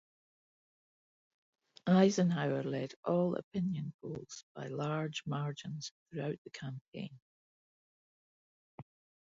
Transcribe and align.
Eisenhower 1.85 2.63
led 2.63 2.91
all 3.05 3.35
opinion 3.35 3.93
polls 4.01 4.43
by 4.55 4.65
large 4.65 5.21
margins 5.27 5.91
throughout 6.09 6.39
the 6.43 6.49
campaign. 6.49 7.19